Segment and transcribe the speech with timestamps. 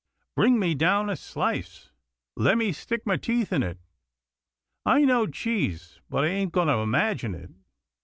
[0.35, 1.91] Bring me down a slice.
[2.35, 3.77] Let me stick my teeth in it.
[4.83, 7.51] I know cheese, but I ain't going to imagine it.'